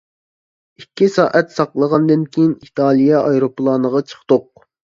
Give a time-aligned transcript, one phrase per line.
[0.81, 4.69] ئىككى سائەت ساقلىغاندىن كىيىن ئىتالىيە ئايروپىلانىغا چىقتۇق.